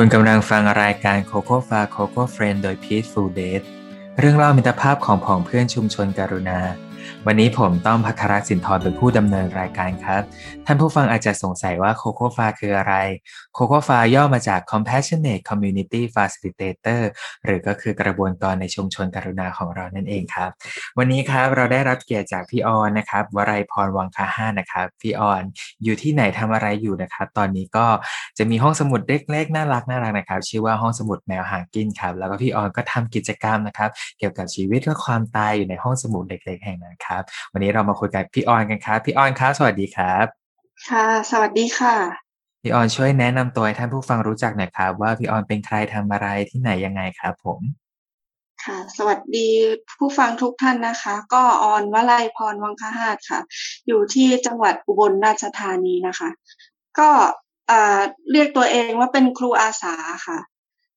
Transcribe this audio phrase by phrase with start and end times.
[0.00, 3.66] คุณกำลังฟังรายการ Coco f a Coco Friend โดย Peaceful Date
[4.18, 6.58] เรื่องเล่ามิตรภาพของผองเพื่อนชุมชนการุณา
[7.26, 10.22] วันนี้ผมต้อมพัทรสินทรเป็นผู้ดำเนินรายการครับ
[10.66, 12.94] ท่านผู้ฟังอาจจะสงสัยว่าโคโคฟาคืออะไร
[13.54, 17.02] โคโคฟาย่อมาจาก Compassionate Community Facilitator
[17.44, 20.50] หรือก็คือกระบวนการในชุมชนกรุณาของเรานั่นเองครับ
[20.98, 25.42] วันนี้ครับเราได้รับเกียรติจากพี่ออนนะครับวรัยพรวังคาห้านะครับพี่ออน
[25.84, 27.86] อยู่ที่ไหนทำอะไรอยู่นะครับ ตอนนี้ก็
[28.38, 40.26] จะมีห้องสมุดเล็กๆน่ารักน่ารักนะครับ ชื่อว่าห้องสมุดแมวหางกินครับ แล้วก็พี่ออนก็ทำกิจกรรมนะครับ เกี่ยวกับชีวิตและความตายอยู่ในห้องสมุดเล็กๆแห่งนั้นครับ วันนี้เรามาคุยกับพี่ออนกันครับ พี่ออนครับ สวัสดีครับ
[40.88, 41.96] ค่ะ สวัสดีค่ะ
[42.62, 47.60] พี่ออนช่วยแนะนำตัวให้ท่านผู้ฟังรู้จักหน่อยครับ ว่าพี่ออนเป็นใครทำอะไรที่ไหนยังไงครับ ผม
[48.64, 49.48] ค่ะ สวัสดี
[49.98, 53.40] ผู้ฟังทุกท่านนะคะ ก็ออนวลัยพรวังคหาดค่ะ
[53.86, 56.30] อยู่ที่จังหวัดอุบลราชธานีนะคะ
[56.98, 57.10] ก็
[58.32, 59.94] เรียกตัวเองว่าเป็นครูอาสา
[60.26, 60.38] ค่ะ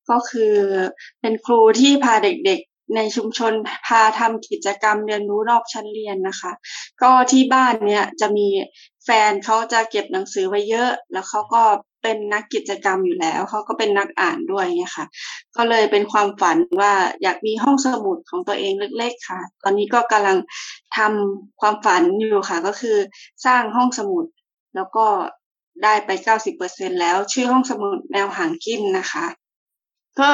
[0.09, 0.53] ก็คือ
[1.21, 2.59] เป็นครูที่พาเด็ก
[2.95, 3.53] ในชุมชน
[3.87, 6.51] พาทำกิจกรรมเรียนรู้นอกชั้นเรียนนะคะ
[7.01, 8.47] ก็ที่บ้านเนี่ยจะมี
[9.05, 11.63] แฟนเขาจะเก็บหนังสือไว้เยอะ แล้วเขาก็
[12.03, 15.05] เป็นนักกิจกรรมอยู่แล้วเขาก็เป็นนักอ่านด้วยเนี่ยค่ะ
[15.57, 20.37] ก็เลยเป็นความฝันว่าอยากมีห้องสมุดของตัวเองเล็กๆค่ะ ตอนนี้ก็กำลัง
[20.97, 22.97] ทำความฝันอยู่ค่ะ ก็คือ
[23.45, 24.25] สร้างห้องสมุด
[24.75, 25.05] แล้วก็
[25.83, 29.25] ได้ไปเก้าสิบเปอร์เซ็นแล้ว ชื่อห้องสมุดแนวหางกิ้นนะคะ
[30.19, 30.29] ก็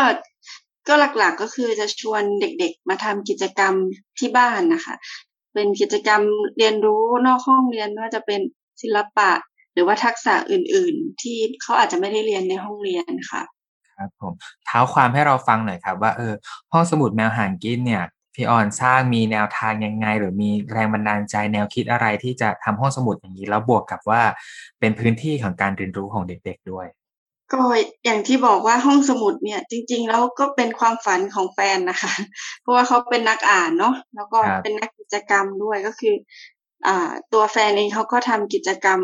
[0.87, 3.73] ก็หลักๆก็คือจะชวนเด็กๆ มาทำกิจกรรม
[4.19, 4.95] ที่บ้านนะคะ
[5.53, 6.21] เป็นกิจกรรม
[6.57, 8.41] เรียนรู้นอกห้องเรียนว่าจะเป็น
[8.81, 9.31] ศิลปะ
[9.73, 13.43] หรือว่าทักษะอื่นๆ ที่เขาอาจจะไม่ได้เรียนในห้องเรียนค่ะ
[13.97, 14.33] ครับผม
[14.65, 16.33] เท้าความให้เราฟังหน่อยครับว่าเออ
[16.73, 18.03] ห้องสมุดแมวห่างกินเนี่ย
[18.35, 24.21] พี่ออนสร้างมีแนวทางยังไง หรือมีแรงบันดาลใจแนวคิดอะไรที่จะทำห้องสมุดอย่างนี้ แล้วบวกกับว่า
[24.79, 26.87] เป็นพื้นที่ของการเรียนรู้ของเด็ก ๆด้วย
[27.53, 27.61] ก็
[28.05, 32.13] อย่างที่บอกว่าห้องสมุดเนี่ย จริง ๆ แล้วก็เป็นความฝันของแฟนนะคะ
[32.61, 36.15] เพราะว่าเขาเป็นนักอ่านเนาะแล้วก็เป็นนักกิจกรรมด้วยก็คือ
[36.87, 38.99] อ่า ตัวแฟนเองเขาก็ทำกิจกรรม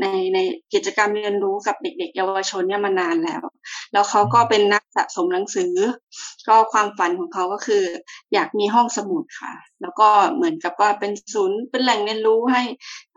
[0.00, 0.38] ในใน
[0.74, 3.42] กิจกรรมเรียนรู้กับเด็ก ๆ เยาวชนเนี่ยมานานแล้ว
[3.92, 5.74] แล้วเขาก็เป็นนักสะสมหนังสือ
[6.48, 7.84] ก็ความฝันของเขาก็คือ
[8.32, 9.52] อยากมีห้องสมุดค่ะ
[9.82, 12.62] แล้วก็เหมือนกับว่าเป็นศูนย์เป็นแหล่งเรียนรู้ให้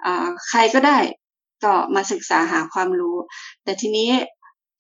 [0.06, 0.98] อ่าใครก็ได้
[1.64, 3.16] ก็มาศึกษาหาความรู้
[3.64, 4.10] แต่ทีนี้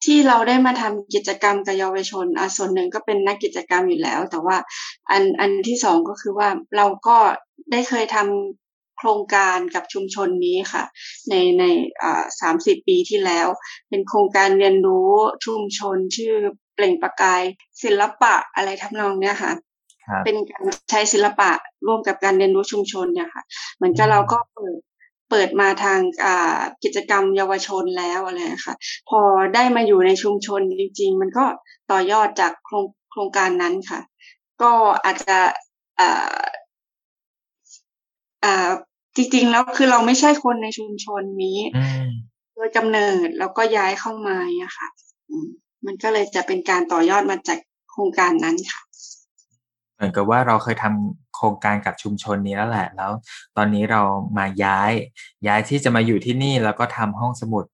[0.05, 4.57] ที่เราได้มาทำกิจกรรมกับเยาวชนอะส่วนหนึ่งก็เป็นนักกิจกรรมอยู่แล้ว แต่ว่า
[5.11, 7.17] อันอันที่สองก็คือว่าเราก็
[7.71, 10.83] ได้เคยทำโครงการกับชุมชนนี้ค่ะ
[11.29, 11.63] ในใน
[12.01, 13.47] อ่าสามสิบปีที่แล้ว
[13.89, 15.11] เป็นโครงการเรียนรู้
[15.45, 16.33] ชุมชนชื่อ
[16.75, 17.41] เปล่งประกาย
[17.83, 19.51] ศิลปะอะไรทำนองเนี้ยค่ะ
[20.25, 21.51] เป็นการใช้ศิลปะ
[21.87, 23.43] ร่วมกับการเรียนรู้ชุมชนเนี่ยค่ะ
[23.75, 24.79] เหมือนกับเราก็เปิด
[25.30, 26.00] เปิดมาทาง
[26.84, 28.75] กิจกรรมเยาวชนแล้วอะไรค่ะ
[29.09, 29.19] พอ
[29.56, 31.46] ได้มาอยู่ในชุมชนจริง ๆ มันก็
[31.91, 34.00] ต่อยอดจากโครงโครงการนั้นค่ะ
[34.62, 34.72] ก็
[35.06, 35.38] อาจจะ
[39.16, 41.59] จริง ๆ แล้วคือเราไม่ใช่คนในชุมชนนี้
[42.56, 44.90] โดยกำเนิดแล้วก็ย้ายเข้ามาเนี่ยค่ะ
[45.85, 47.59] มันก็เลยจะเป็นการต่อยอดมาจาก
[47.91, 48.81] โครงการนั้นค่ะ
[49.95, 53.11] เหมือนกับว่าเราเคยทำโครงการกับชุมชนนี้แล้วแหละ แล้ว
[53.57, 54.01] ตอนนี้เรา
[54.38, 54.91] มาย้าย
[55.47, 57.66] ย้ายที่จะมาอยู่ที่นี่แล้วก็ทำห้องสมุด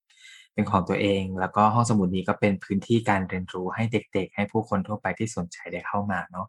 [0.53, 6.47] เป็นของตัวเอง แล้วก็ห้องสมุดนี้ก็เป็นพื้นที่การเรียนรู้ให้เด็ก ๆ ให้ผู้คนทั่วไปที่สนใจได้เข้ามาเนาะ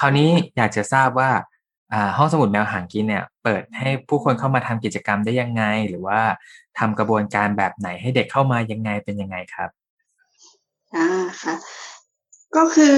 [0.00, 1.30] คราวนี้อยากจะทราบว่า
[2.16, 6.20] ห้องสมุดแมวหางกินเนี่ย เปิดให้ผู้คนเข้ามาทำกิจกรรมได้ยังไง หรือว่า
[6.78, 9.70] ทำกระบวนการแบบไหนให้เด็กเข้ามายังไงเป็นยังไงครับ
[10.96, 11.06] อ่า
[11.42, 11.54] ค่ะ
[12.56, 12.96] ก็คือ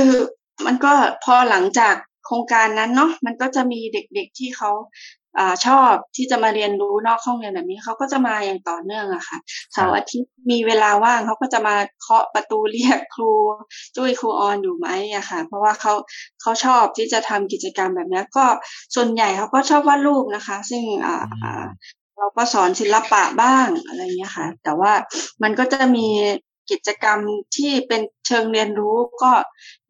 [0.66, 0.92] มันก็
[1.24, 1.94] พอหลังจาก
[2.26, 4.70] โครงการนั้นเนาะมันก็จะมีเด็กๆที่เขา
[5.38, 9.38] อชอบที่จะมาเรียนรู้นอกห้องเรียนแบบนี้เขาก็จะมาอย่างต่อเนื่องอะค่ะ
[9.72, 13.32] เสาร์อาทิตย์มีเวลาว่างเขาก็จะมาเคาะประตูเรียกครู
[13.96, 15.92] จุ้ยครูออนอยู่ไหมอะค่ะ เพราะว่าเขา
[16.40, 18.44] เขาชอบที่จะทำกิจกรรมแบบนี้ก็
[18.94, 21.64] ส่วนใหญ่เขาก็ชอบวาดรูปนะคะ ซึ่งอ่า
[22.18, 24.92] เราก็สอนศิลปะบ้างอะไรเงี้ยค่ะ แต่ว่า
[25.42, 26.08] มันก็จะมี
[26.70, 27.18] กิจกรรม
[27.56, 29.32] ที่เป็นเชิงเรียนรู้ก็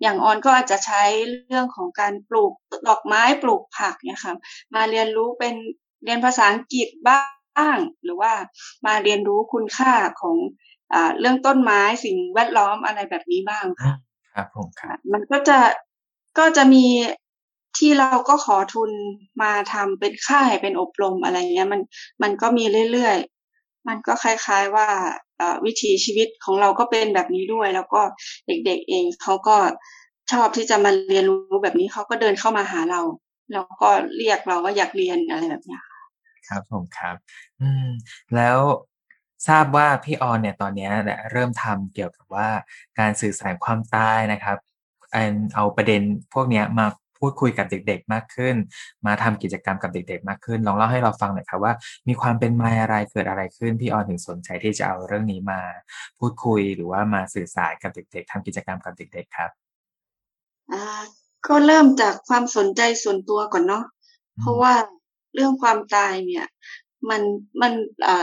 [0.02, 1.02] อย่างออนก็อาจจะใช้
[1.46, 2.52] เรื่องของการปลูก
[2.88, 4.34] ดอกไม้ปลูกผักเนี่ยค่ะ
[4.74, 5.54] มาเรียนรู้เป็น
[6.04, 8.32] เรียนภาษาอังกฤษบ้าง หรือว่า
[8.86, 10.36] มาเรียนรู้คุณค่าของ
[10.92, 13.94] อเรื่องต้นไม้สิ่งแวดล้อมอะไรแบบนี้บ้างค่ะ
[14.34, 15.58] ครับผมครับมันก็จะ
[16.38, 16.84] ก็จะมี
[17.78, 18.90] ที่เราก็ขอทุน
[19.42, 21.80] มาทำเป็นค่ายเป็นอบรมอะไรเงี้ย มัน
[22.22, 24.88] มันก็มีเรื่อยๆ มันก็คล้าย ๆว่า
[25.66, 28.02] วิถีชีวิตของเราก็เป็นแบบนี้ด้วย แล้วก็
[28.46, 29.56] เด็กๆเองเขาก็
[30.32, 33.00] ชอบที่จะมาเรียนรู้แบบนี้เขาก็เดินเข้ามาหาเรา
[33.52, 35.78] แล้วก็เรียกเราว่าอยากเรียนอะไรแบบนี้
[36.48, 37.16] ครับผมครับ
[37.60, 37.88] อืม
[38.36, 38.58] แล้ว
[39.48, 40.90] ทราบว่าพี่ออนเนี่ยตอนนี้
[41.32, 42.48] เริ่มทำเกี่ยวกับว่า
[42.98, 44.58] การสื่อสารความตายนะครับ
[45.54, 46.02] เอาประเด็น
[46.34, 46.86] พวกนี้มา
[47.22, 48.56] พูดคุยกับเด็กๆมากขึ้น
[49.06, 51.72] มาทำกิจกรรมกับเด็กๆมากขึ้น ลองเล่าให้เราฟังหน่อยครับว่า
[52.08, 55.60] มีความเป็นมาอะไรเกิดอะไรขึ้นพี่ออนถึงสนใจที่จะเอาเรื่องนี้มา
[56.18, 59.50] พูดคุยหรือว่ามาสื่อสารกับเด็ก ๆทำกิจกรรมกับเด็ก ๆ ครับ
[60.72, 60.84] อ่า
[61.46, 63.84] ก็เริ่มจากความสนใจส่วนตัวก่อนเนาะ
[64.40, 64.74] เพราะว่า
[65.34, 66.46] เรื่องความตายเนี่ย
[67.10, 67.22] มัน
[67.60, 67.72] มัน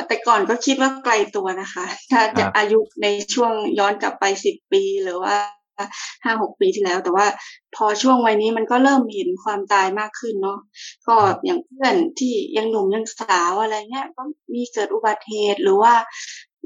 [0.07, 5.35] แต่ก่อนก็คิดว่าไกลตัวนะคะ ถ้าจะอายุในช่วงย้อนกลับไปสิบปีหรือว่า
[6.23, 7.25] ห้าหกปีที่แล้ว แต่ว่า
[7.75, 10.59] พอช่วงวัยนี้มันก็เริ่มเห็นความตายมากขึ้นเนาะ
[11.07, 11.15] ก็
[11.45, 14.21] อย่างเพื่อนที่ยังหนุ่มยังสาวอะไรเงี้ยก็
[14.53, 15.93] มีเกิดอุบัติเหตุหรือว่า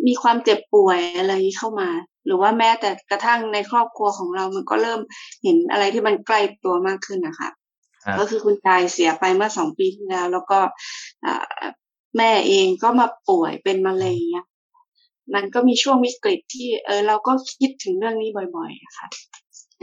[0.08, 1.90] มีความเจ็บป่วยอะไรเข้ามา
[2.26, 5.00] หรือว่าแม้แต่กระทั่งในครอบครัวของเรามันก็เริ่ม
[5.44, 7.50] เห็นอะไรที่มันใกล้ตัวมากขึ้นนะคะ
[8.20, 10.60] ก็คือคุณตายเสียไปเมื่อสองปีที่แล้ว แล้วก็
[12.18, 14.46] แม่เองก็มาป่วยเป็นมะเร็งเนี่ย
[15.34, 19.08] มันก็มีช่วงวิกฤตที่เออเราก็คิดถึงเรื่องนี้บ่อยๆค่ะ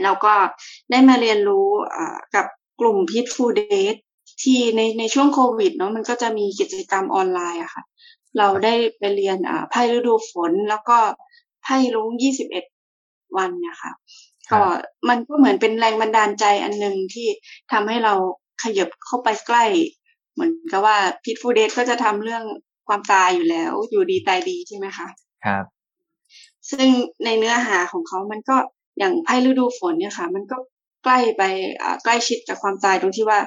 [0.03, 0.33] แล้วก็
[0.91, 1.67] ได้มาเรียนรู้
[2.35, 2.45] กับ
[2.79, 3.61] กลุ่มพิษฟูเด
[3.93, 3.95] ท
[4.41, 7.83] ที่ในในช่วงโควิดเนาะมันก็จะมีกิจกรรมออนไลน์อะค่ะ
[8.37, 9.37] เราได้ไปเรียน
[9.69, 10.97] ไพ่ฤดูฝน แล้วก็
[11.63, 12.65] ไพ่ลุ้งยี่สิบเอ็ด
[13.37, 13.91] วันนะคะ
[14.51, 14.61] ก็
[15.09, 17.27] มันก็เหมือนเป็นแรงบันดาลใจอันหนึ่งที่
[17.71, 18.13] ทำให้เรา
[18.63, 19.65] ขยับเข้าไปใกล้
[20.33, 22.43] เหมือนกับว่าพิทฟูเดสก็จะทำเรื่อง
[22.87, 25.07] ความตายอยู่แล้ว อยู่ดีตายดีใช่ไหมคะ
[25.45, 25.65] ครับ
[26.71, 26.87] ซึ่ง
[27.25, 28.57] ในเนื้อหาของเขามันก็
[28.99, 30.57] อย่างไพ่ฤดูฝนเนี่ยค่ะ มันก็
[31.03, 31.43] ใกล้ไป
[32.03, 33.39] ใกล้ชิดกับความตายตรงที่ว่า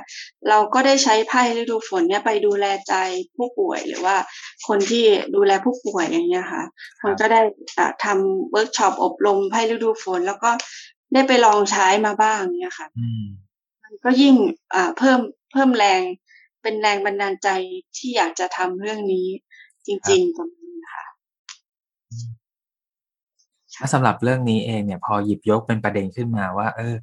[0.49, 2.95] เราก็ได้ใช้ไพ่ฤดูฝนเนี่ยไปดูแลใจ
[3.37, 4.17] ผู้ป่วยหรือว่า
[4.69, 5.05] คนที่
[5.35, 6.65] ดูแลผู้ป่วยอย่างเงี้ยค่ะ
[7.03, 7.41] คนก็ได้
[8.05, 10.51] ทำเวิร์กช็อปอบรมไพ่ฤดูฝน แล้วก็
[11.13, 12.89] ได้ไปลองใช้มาบ้างเนี่ยค่ะ
[13.85, 14.35] มันก็ยิ่ง
[14.99, 15.21] เพิ่ม
[15.53, 16.03] เพิ่มแรง
[16.63, 17.49] เป็นแรงบันดาลใจ
[17.97, 19.27] ที่อยากจะทำเรื่องนี้
[19.87, 20.64] จริงๆกับมันค่ะ
[23.77, 26.95] ถ้าสำหรับเรื่องนี้เองเนี่ย พอหยิบยกเป็นประเด็นขึ้นมาว่า เออ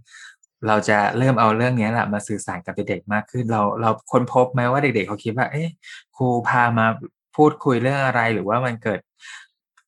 [0.68, 5.70] เราจะเริ่มเอาเรื่องนี้แหละมาสื่อสารกับเด็กๆมากขึ้น เราเราค้นพบไหมว่าเด็กๆเขาคิดว่า เอ๊ะ
[6.16, 6.88] ครูพามา
[7.36, 9.00] พูดคุยเรื่องอะไรหรือว่ามันเกิด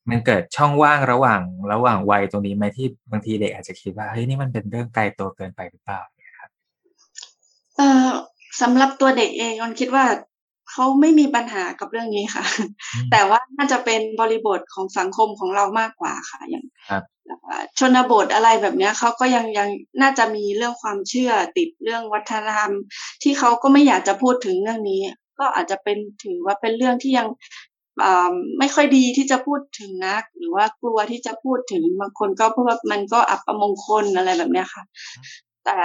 [0.09, 1.41] มันเกิดช่องว่างระหว่าง
[1.73, 6.49] ระหว่างวัยตรงนี้ไหมที่บางทีเด็กอาจจะคิดว่าเฮ้ยนี่มันเป็นเรื่องไกลตัวเกินไปหรือเปล่าเนี่ยครับ
[7.77, 8.07] เออ
[8.61, 10.05] สำหรับตัวเด็กเองออนคิดว่า
[10.71, 12.45] เขาไม่มีปัญหากับเรื่องนี้ค่ะ
[13.11, 16.65] แต่ว่าน่าจะเป็นบริบทของสังคมของเรามากกว่าค่ะ อย่าง
[17.79, 19.69] ชนบทอะไรแบบนี้เขาก็ยังยัง
[20.01, 22.71] น่าจะมีเรื่องความเชื่อติดเรื่องวัฒนธรรม
[23.23, 25.01] ที่เขาก็ไม่อยากจะพูดถึงเรื่องนี้
[25.39, 27.27] ก็อาจจะเป็นถือว่าเป็นเรื่องที่ยัง
[28.59, 34.83] ไม่ค่อยดีที่จะพูดถึงนัก หรือว่ากลัวที่จะพูดถึงบางคนก็เพราะว่ามันก็อับประมงคลอะไรแบบนี้ค่ะ
[35.65, 35.77] แต่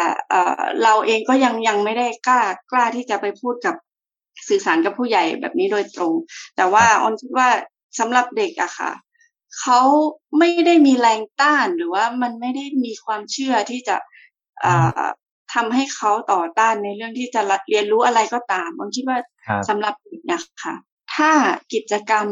[0.83, 2.41] เราเองก็ยังยังไม่ได้กล้า
[2.71, 3.75] กล้าที่จะไปพูดกับ
[4.49, 6.13] สื่อสารกับผู้ใหญ่แบบนี้โดยตรง
[6.57, 7.49] แต่ว่าออนคิดว่า
[7.99, 8.93] สำหรับเด็กอะค่ะ
[9.61, 9.81] เขา
[10.39, 13.97] ไม่ได้มีแรงต้านหรือว่ามันไม่ได้มีความเชื่อที่จะ
[15.55, 17.41] ทำให้เขาต่อต้านในเรื่องที่จะ
[17.71, 19.19] เรียนรู้อะไรก็ตามออนคิดว่า
[19.69, 20.75] สำหรับเด็กเนี่ยค่ะ
[21.15, 21.31] ถ้า
[21.73, 22.27] กิจกรรม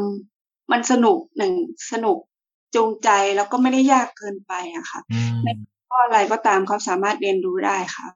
[0.71, 1.53] มันสนุกหนึ่ง
[1.91, 2.17] สนุก
[2.75, 4.99] จูงใจแล้วก็ไม่ได้ยากเกินไปอะค่ะ
[5.89, 8.07] ก็อะไรก็ตามเขาสามารถเรียนรู้ได้ค่ะ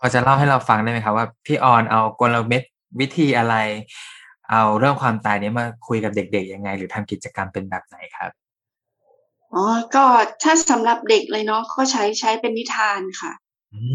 [0.00, 2.62] พอจะเล่าให้เราฟังได้ไหมครับว่าพี่ออนเอากลเม็ด
[3.00, 3.54] วิธีอะไร
[4.50, 8.30] เอาเรื่องความตายนี้มาคุยกับเด็กๆยังไง หรือทำกิจกรรมเป็นแบบไหนครับ
[9.54, 9.64] อ๋อ
[9.94, 10.04] ก็
[10.42, 13.32] ถ้าสำหรับเด็กเลยเนาะก็ใช้ใช้เป็นนิทานค่ะ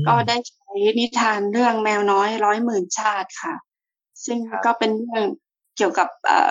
[0.08, 3.54] ก็ได้ใช้นิทานเรื่องแมวน้อยร้อยหมื่นชาติค่ะ
[4.26, 5.26] ซึ่งก็เป็นเรื่อง
[5.78, 6.08] เกี่ยวกับ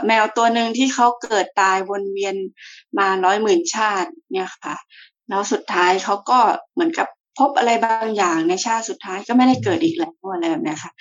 [0.06, 2.36] แมวตัวหนึ่งที่เขาเกิดตายวนเวียน
[2.98, 4.76] มาร้อยหมื่นชาติเนี่ยค่ะ
[5.28, 6.38] แล้วสุดท้ายเขาก็
[6.72, 7.08] เหมือนกับ
[7.38, 10.92] พบอะไรบางอย่างในชาติสุดท้ายก็ไม่ได้เกิดอีกแล้วอะไรแบบนี้ค่ะ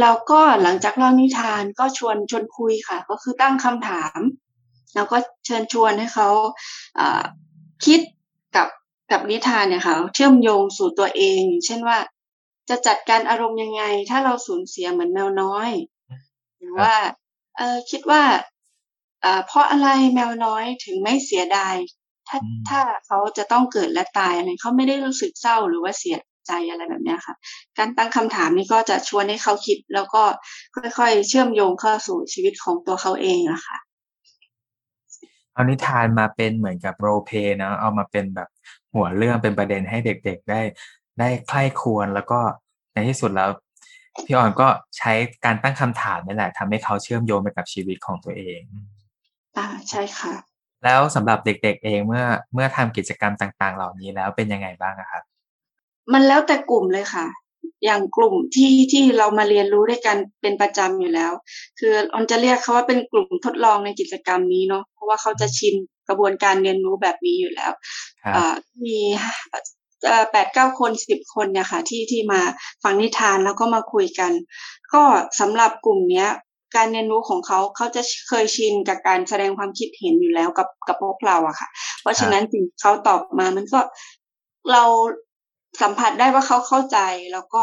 [0.00, 4.18] เราก็หลังจากเล่านิทานก็ชวนชวนคุยค่ะ ก็คือตั้งคำถาม
[4.94, 6.28] แล้วก็เชิญชวนให้เขา
[7.84, 8.00] คิด
[8.56, 8.68] กับ
[9.12, 11.98] กับนิทานเนี่ยค่ะเชื่อมโยงสู่ตัวเอง เช่นว่า
[12.68, 15.70] จะจัดการอารมณ์ยังไง ถ้าเราสูญเสียเหมือนแมวน้อย
[16.58, 16.94] หรือว่า
[17.56, 18.22] เออคิดว่า
[19.46, 21.76] เพราะอะไรแมวน้อยถึงไม่เสียดาย
[22.28, 27.34] ถ้าถ้าเขาจะต้องเกิดและตายอะไรเขาไม่ได้รู้สึกเศร้าหรือว่าเสียใจอะไรแบบนี้ค่ะ
[27.78, 30.22] การตั้งคำถามนี้ก็จะชวนให้เขาคิด แล้วก็
[30.98, 33.76] ค่อยๆ เชื่อมโยงเข้าสู่ชีวิตของตัวเขาเองอะค่ะ
[35.52, 37.30] เอานิทานมาเป็นเหมือนกับโรเพ
[37.62, 38.48] นะเอามาเป็นแบบ
[38.94, 40.60] หัวเรื่องเป็นประเด็นให้เด็กๆได้
[41.18, 42.40] ได้ใคร่ควรแล้วก็
[42.92, 43.50] ในที่สุดแล้ว
[44.24, 44.68] พี่อ่อนก็
[44.98, 45.12] ใช้
[45.44, 48.60] การตั้งคำถามนี่แหละทำให้เขาเชื่อมโยงไปกับชีวิตของตัวเอง
[49.56, 50.34] อ่าใช่ค่ะ
[50.86, 52.24] แล้วสำหรับเด็ก ๆ เองเมื่อ
[52.54, 55.22] เมื่อทำกิจกรรมต่าง ๆ เหล่านี้แล้วเป็นยังไงบ้างครับ
[56.12, 57.26] มันแล้วแต่กลุ่มเลยค่ะ
[57.84, 61.32] อย่างกลุ่มที่ที่เรามาเรียนรู้ด้วยกันเป็นประจำอยู่แล้ว
[61.78, 65.74] คือออนจะเรียกเขาว่าเป็นกลุ่มทดลองในกิจกรรมนี้เนาะเพราะว่าเขาจะชิน
[66.08, 67.72] กระบวนการเรียนรู้แบบนี้อยู่แล้ว
[68.84, 68.98] มี
[70.32, 72.40] แปดเก้าคนสิบคนเนี่ยค่ะที่ที่มา
[72.82, 74.32] ฟังนิทานแล้วก็มาคุยกัน
[74.92, 75.02] ก็
[75.40, 76.28] สำหรับกลุ่มเนี้ย
[76.76, 81.68] การเรียนรู้ของเขาเขาจะเคยชินกับการแสดงความคิดเห็นอยู่แล้วกับกับพวกเราอะค่ะ
[82.02, 83.80] เพราะฉะนั้นสิ่งเขาตอบมามันก็
[84.72, 84.84] เรา
[85.82, 86.98] สัมผัสได้ว่าเขาเข้าใจ
[87.32, 87.62] แล้วก็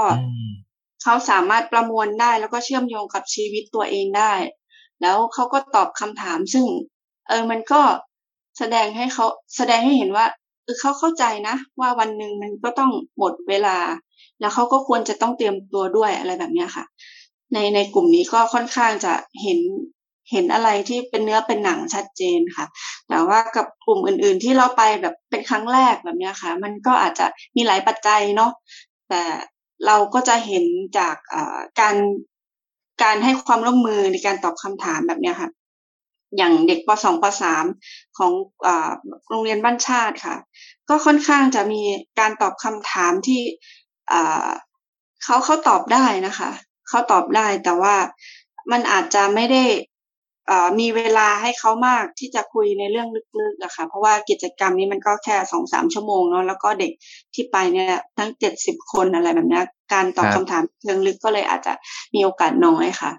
[1.03, 4.33] เขาสามารถประมวลได้แล้วก็เชื่อมโยงกับชีวิตตัวเองได้
[5.01, 6.65] แล้วเขาก็ตอบคำถามซึ่ง
[7.29, 7.81] เออมันก็
[8.57, 9.25] แสดงให้เขา
[9.57, 10.25] แสดงให้เห็นว่า
[10.63, 13.77] เออเขาเข้าใจนะ ว่าวันหนึ่งมันก็ต้องหมดเวลา
[14.39, 16.85] แล้วเขาก็ควรจะต้องเตรียมตัวด้วยอะไรแบบนี้ค่ะ
[17.53, 19.59] ในในกลุ่มนี้ก็ค่อนข้างจะเห็น
[20.31, 22.65] เห็นอะไรที่เป็นเนื้อเป็นหนังชัดเจนค่ะ
[23.09, 28.51] แต่ว่ากับกลุ่มอื่น ๆ ที่เราไปแบบเป็นครั้งแรกแบบนี้ค่ะ มันก็อาจจะมีหลายปัจจัยเนาะ
[29.09, 29.23] แต่
[29.85, 30.65] เราก็จะเห็น
[30.97, 31.15] จาก
[31.79, 31.95] การ
[33.03, 35.49] การให้ความร่วมมือในการตอบคำถามแบบนี้ค่ะ
[36.37, 37.65] อย่างเด็กป .2 ป .3
[38.17, 38.31] ของ
[38.65, 38.67] อ
[39.29, 40.35] โรงเรียนบ้านชาติค่ะ
[40.89, 41.81] ก็ค่อนข้างจะมี
[42.19, 43.41] การตอบคำถามที่
[45.23, 46.51] เขาเขาตอบได้นะคะ
[46.87, 47.95] เขาตอบได้แต่ว่า
[48.71, 49.63] มันอาจจะไม่ได้
[50.79, 53.07] มีเวลาให้เขามากที่จะคุยในเรื่อง
[53.39, 56.91] ลึกๆอะค่ะ เพราะว่ากิจกรรมนี้มันก็แค่สองสามชั่วโมงเนาะแล้วก็เด็ก
[57.33, 59.61] ที่ไปเนี่ยทั้งเจ็ดสิบคนอะไรแบบนี้
[59.93, 61.73] การตอบคำถามเชิงลึกก็เลยอาจจะ
[62.13, 63.11] มีโอกาสน้อยค่ะ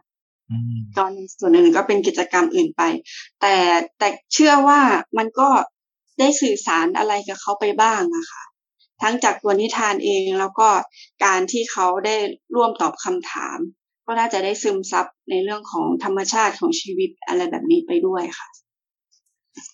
[0.99, 2.83] ตอนส่วนหนึ่งก็เป็นกิจกรรมอื่นไป
[3.41, 3.55] แต่
[3.99, 4.81] แต่เชื่อว่า
[5.19, 5.49] มันก็
[6.19, 8.43] ได้สื่อสารอะไรกับเขาไปบ้างอะค่ะ
[9.05, 10.69] ทั้งจากตัวนิทานเองแล้วก็
[11.25, 12.17] การที่เขาได้
[12.55, 13.59] ร่วมตอบคำถาม
[14.07, 18.49] ก็น่าจะได้ซึมซับในเรื่องของธรรมชาติของชีวิตอะไรแบบนี้ไปด้วยค่ะ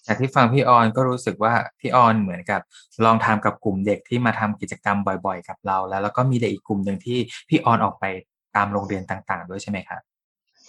[0.07, 2.61] จากที่ฟังพี่ออนก็รู้สึกว่าพี่ออนเหมือนกับ
[3.05, 7.19] ลองทำกับกลุ่มเด็กที่มาทำกิจกรรมบ่อย ๆ กับเรา แล้วแล้วก็มีเด็กอีกกลุ่มหนึ่งที่
[7.49, 8.05] พี่ออนออกไป
[8.57, 10.01] ตามโรงเรียนต่างๆ ด้วยใช่ไหมครับ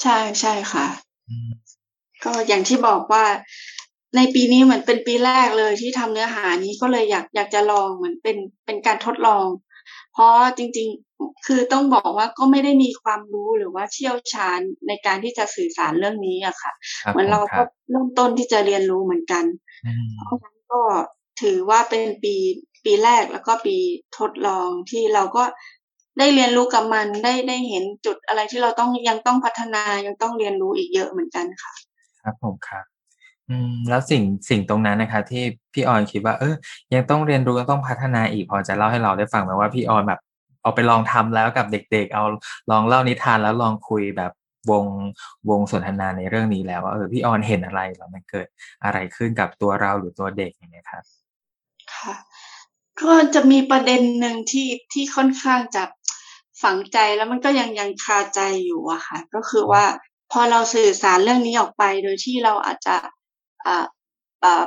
[0.01, 0.87] ใช่ใช่ค่ะ
[2.23, 3.23] ก็อย่างที่บอกว่า
[4.15, 9.47] ในปีนี้เหมือนเป็นปีแรกเลยที่ทำเนื้อหานี้ก็เลยอยากอยากจะลองเหมือนเป็นเป็นการทดลอง
[10.13, 10.87] เพราะจริง
[11.47, 16.71] คือต้องบอกว่าก็ไม่ได้มีความรู้หรือว่าเชี่ยวชาญในการที่จะสื่อสารเรื่องนี้อะค่ะ
[17.09, 19.45] เหมือนเราก็เริ่มต้นที่จะเรียนรู้เหมือนกัน
[20.25, 20.81] เพราะฉะนั้นก็
[21.41, 22.35] ถือว่าเป็นปี
[22.85, 23.75] ปีแรกแล้วก็ปี
[24.19, 25.43] ทดลองที่เราก็
[26.19, 31.73] ได้เรียนรู้กับมันได้ได้เห็นจุดอะไรที่เราต้องยังต้องพัฒนายังต้องเรียนรู้อีกเยอะเหมือนกันค่ะ
[32.21, 32.85] ครับผมครับ
[33.51, 35.43] อืม แล้วสิ่ง สิ่งตรงนั้นนะคะที่
[35.73, 36.55] พี่ออนคิดว่า เออ
[36.93, 40.19] ยังต้องเรียนรู้ ยังต้องพัฒนาอีก พอจะเล่าให้เราได้ฟังไหมว่าพี่ออนแบบ
[40.63, 42.23] เอาไปลองทำแล้วกับเด็ก ๆ เอา
[42.71, 44.31] ลองเล่านิทานแล้วลองคุยแบบ
[44.71, 44.85] วง
[45.49, 48.47] วงสนทนาในเรื่องนี้แล้วว่าเออพี่ออนเห็นอะไรแล้วมันเกิด
[48.83, 51.03] อะไรขึ้นกับตัวเราหรือตัวเด็กอย่างเงี้ยครับ
[51.93, 52.15] ค่ะ
[53.01, 55.83] ก็จะมีประเด็นหนึ่งที่ที่ค่อนข้างจะ
[56.61, 59.83] ฝังใจแล้วมันก็ยังยังคาใจอยู่อะค่ะ ก็คือว่า
[60.31, 62.95] พอเราสื่อสารเรื่องนี้ออกไปโดยที่เราอาจจะ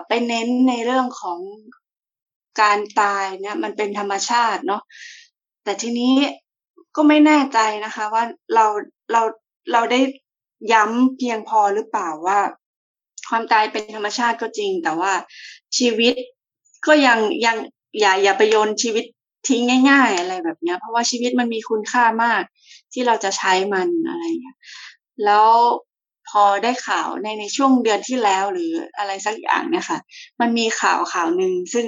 [0.06, 1.38] ไปเน้นในเรื่องของ
[2.60, 4.82] การตายเนี่ยมันเป็นธรรมชาติเนาะ
[5.64, 6.14] แต่ทีนี้
[6.96, 8.24] ก็ไม่แน่ใจนะคะว่า
[8.54, 8.66] เรา
[9.12, 9.22] เรา
[9.72, 10.00] เราได้
[10.72, 12.38] ย้ำเพียงพอหรือเปล่าว่า
[13.28, 15.12] ความตายเป็นธรรมชาติก็จริง แต่ว่า
[15.78, 16.14] ชีวิต
[16.86, 17.56] ก็ยังยัง
[18.00, 19.04] อย่าอย่าไปโยนชีวิต
[19.48, 22.42] ทิ้งง่าย ๆ อะไรแบบเนี้ย เพราะว่าชีวิตมันมีคุณค่ามาก
[22.92, 24.58] ที่เราจะใช้มันอะไรอย่างเงี้ย
[25.24, 25.48] แล้ว
[26.31, 29.99] พอได้ข่าวในในช่วงเดือนที่แล้วหรืออะไรสักอย่างเนี่ยค่ะ
[30.40, 31.87] มันมีข่าวข่าวหนึ่งซึ่ง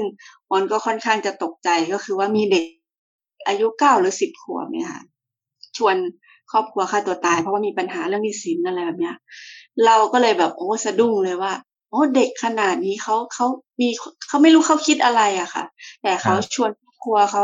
[0.53, 2.65] มันก็ค่อนข้างจะตกใจก็คือว่ามีเด็ก
[3.49, 5.03] อายุเก้าหรือสิบขวบเนี่ยค่ะ
[5.77, 5.97] ชวน
[6.53, 9.17] ครอบครัวฆ่าตัวตาย เพราะว่ามีปัญหาเรื่องมีสินอะไรแบบเนี้ย
[9.87, 11.53] เราก็เลยแบบโอ้สะดุ้งเลยว่า
[11.91, 13.47] โอ้เด็กขนาดนี้เขาเขา
[13.81, 13.89] มี
[14.29, 15.65] เขาไม่รู้เขาคิดอะไรอะค่ะ
[16.03, 17.43] แต่เขาชวนครอบครัวเขา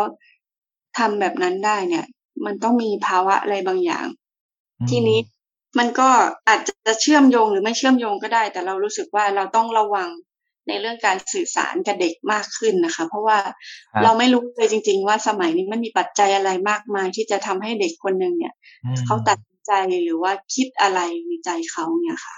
[0.98, 2.04] ทำแบบนั้นได้เนี่ย
[2.44, 4.06] มันต้องมีภาวะอะไรบางอย่าง
[4.90, 5.18] ทีนี้
[5.78, 6.08] มันก็
[6.48, 10.08] อาจจะเชื่อมโยงหรือไม่เชื่อมโยงก็ได้ แต่เรารู้สึกว่าเราต้องระวัง
[10.68, 13.38] ในเรื่องการสื่อสารกับเด็กมากขึ้นนะคะ เพราะว่า
[14.02, 18.54] เราไม่รู้เลยจริง ๆ ว่าสมัยนี้มันมีปัจจัยอะไรมากมาย ที่จะทำให้เด็กคนหนึ่งเนี่ย
[19.06, 19.72] เขาตัดใจ
[20.04, 22.36] หรือว่าคิดอะไรในใจเขาเนี่ยค่ะ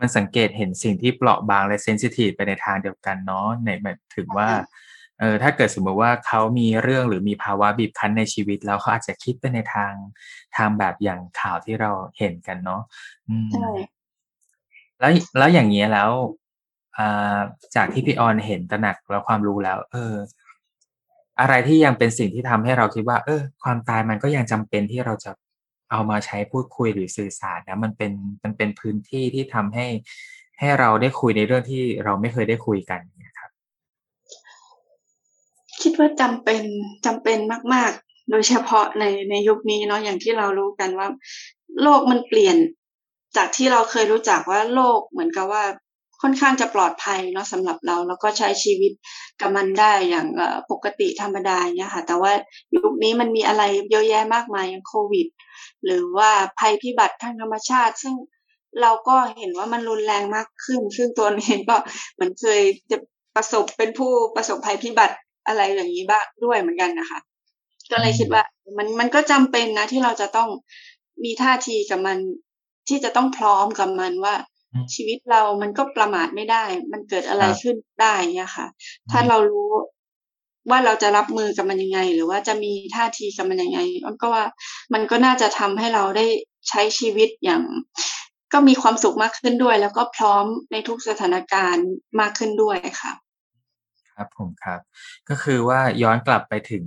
[0.00, 4.48] มันสังเกตเห็นสิ่งที่เปราะบางและเซนซิทีฟไปในทางเดียวกันเนาะในหมายถึงว่า
[5.20, 9.92] เออถ้าเกิดสมมติว่าเขามีเรื่องหรือมีภาวะบีบคั้นในชีวิต แล้วเขาอาจจะคิดไปในทาง
[10.56, 12.82] ทางแบบอย่างข่าวที่เราเห็นกันเนาะ
[13.54, 13.70] ใช่
[15.00, 16.10] แล้วแล้วอย่างนี้แล้ว
[17.76, 20.14] จากที่พี่ออนเห็นตระหนักแล้วความรู้แล้ว เออ
[21.40, 25.30] อะไรที่ยังเป็นสิ่งที่ทำให้เราคิดว่า เออ ความตายมันก็ยังจำเป็นที่เราจะ
[25.90, 28.12] เอามาใช้พูดคุยหรือสื่อสารนะมันเป็น
[28.42, 29.86] มันเป็นพื้นที่ที่ทำให้
[30.58, 33.19] ให้เราได้คุยในเรื่องที่เราไม่เคยได้คุยกันนะ
[35.82, 36.62] คิดว่าจำเป็น
[37.06, 37.38] จำเป็น
[37.74, 41.08] มาก ๆ โดยเฉพาะในในยุคนี้เนาะอย่างที่เรารู้กันว่า
[41.82, 42.56] โลกมันเปลี่ยน
[43.36, 45.64] จากที่เราเคยรู้จักว่าโลกเหมือนกับว่า
[46.22, 48.92] ค่อนข้างจะปลอดภัยเนาะสำหรับเราแล้วก็ใช้ชีวิต
[49.40, 50.26] กับมันได้อย่าง
[50.70, 52.32] ปกติธรรมดาเนี่ยค่ะแต่ว่า
[52.74, 55.26] ยุคนี้มันมีอะไรเยอะแยะมากมายอย่างโควิด
[55.84, 58.14] หรือว่าภัยพิบัติทางธรรมชาติ ซึ่ง
[58.80, 61.76] เราก็เห็นว่ามันรุนแรงมากขึ้น ซึ่งตัวเองก็
[62.14, 62.60] เหมือนเคย
[62.90, 62.96] จะ
[63.36, 65.16] ประสบเป็นผู้ประสบภัยพิบัติ
[65.50, 67.20] อะไรอย่างนี้บ้างด้วยเหมือนกันนะคะ
[67.90, 68.42] ก็เลยคิดว่า
[68.78, 70.48] มันมันก็จำเป็นนะ ที่เราจะต้อง
[71.24, 72.18] มีท่าทีกับมัน
[72.88, 74.34] ที่จะต้องพร้อมกับมันว่า
[74.94, 78.66] ชีวิตเรามันก็ประมาทไม่ได้ มันเกิดอะไรขึ้นได้เนี่ยค่ะ
[79.10, 79.68] ถ้าเรารู้
[80.70, 84.44] ว่าเราจะรับมือกับมันยังไง หรือว่าจะมีท่าทีกับมันยังไงมันก็ว่า
[84.94, 86.26] มันก็น่าจะทำให้เราได้
[86.68, 87.62] ใช้ชีวิตอย่าง
[88.52, 91.88] ก็มีความสุขมากขึ้นด้วย แล้วก็พร้อมในทุกสถานการณ์
[92.20, 93.12] มากขึ้นด้วยค่ะ
[94.20, 94.80] ครับผมครับ
[95.28, 96.84] ก็คือว่าย้อนกลับไปถึง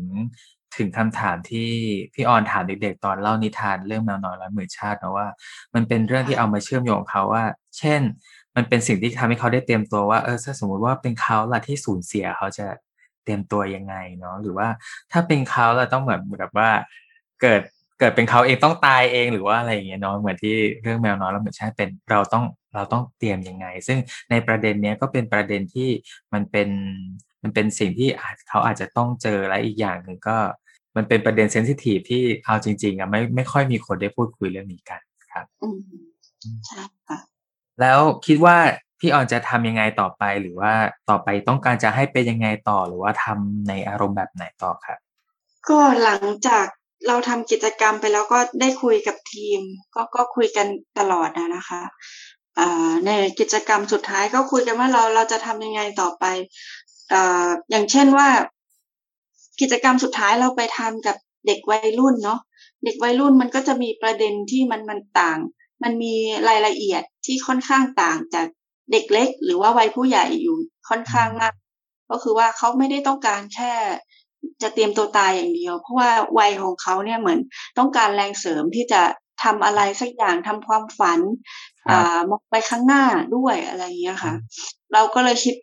[0.78, 1.70] ถึงคำถามที่
[2.14, 5.28] พี่ออนถามเด็กๆ ตอนเล่านิทานเรื่องแมวน้อยร้อยหมื่นชาตินะว่า
[5.76, 7.46] มันเป็นเรื่องที่เอามาเชื่อมโยงเขาว่า
[7.78, 8.02] เช่น
[8.56, 12.68] มันเป็นสิ่งที่ทำให้เขาได้เตรียมตัวว่าเออถ้าสมมุติว่าเป็นเขาละที่สูญเสียเขาจะ
[13.24, 14.68] เตรียมตัวยังไงเนาะหรือว่า
[15.12, 16.70] ถ้าเป็นเขาเราต้องเหมือนแบบว่า
[17.42, 17.62] เกิด
[18.00, 24.00] เกิดเป็นเขาเองต้องตายเองหรือว่าอะไรอย่างเงี้ยเนาะเหมือนที่เรื่องแมวน้อยร้อยหมื่นชาติเป็นเราต้อง เราต้องเตรียมยังไง ซึ่ง
[24.32, 25.90] ในประเด็นเนี้ยก็เป็นประเด็นที่
[26.34, 26.70] มันเป็น
[27.44, 30.38] มันเป็นสิ่งที่อาจเขาอาจจะต้องเจอและอีกอย่างหนึ่งก็
[30.96, 35.02] มันเป็นประเด็นเซนซิทีฟที่เอาจริง ๆอะไม่ไม่ค่อยมีคนได้พูดคุยเรื่องนี้กัน
[35.32, 35.46] ครับ
[36.68, 37.20] ใช่ค่ะ
[37.82, 38.58] แล้วคิดว่า
[39.00, 40.74] พี่ออนจะทำยังไงต่อไปหรือว่า
[41.10, 45.00] ต่อไปต้องการจะให้เป็นยังไงต่อหรือว่าทำในอารมณ์แบบไหนต่อครับ
[45.70, 46.66] ก็หลังจาก
[47.08, 49.60] เราทำกิจกรรมไปแล้วก็ได้คุยกับทีม
[49.96, 50.68] ก็ก็คุยกัน
[51.00, 51.82] ตลอดนะนะคะ
[53.06, 56.26] ในกิจกรรมสุดท้ายก็คุยกันว่าเราเราจะทำยังไงต่อไป
[57.14, 57.16] อ
[57.70, 58.28] อย่างเช่นว่า
[59.62, 61.16] กิจกรรมสุดท้ายเราไปทำกับ
[61.48, 62.40] เด็กวัยรุ่นเนาะ
[62.86, 65.40] เด็กวัยรุ่นมันก็จะมีประเด็นที่มันมันต่าง
[65.84, 66.14] มันมี
[66.50, 68.48] รายละเอียดที่ค่อนข้างต่างจาก
[68.92, 70.56] เด็กเล็ก หรือว่าวัยผู้ใหญ่อยู่
[70.90, 71.54] ค่อนข้างมาก
[72.10, 73.74] ก็คือว่าเขาไม่ได้ต้องการแค่
[74.62, 77.40] จะเตรียมตัวตายอย่างเดียว เพราะว่าวัยของเขาเนี่ยเหมือน
[77.78, 79.02] ต้องการแรงเสริมที่จะ
[79.44, 81.20] ทำอะไรสักอย่างทำความฝัน
[82.30, 83.04] มองไปข้างหน้า
[83.36, 84.34] ด้วยอะไรอย่างเงี้ยค่ะ
[84.94, 85.56] เราก็เลยคิด